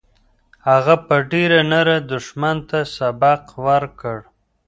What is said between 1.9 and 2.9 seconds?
دښمن ته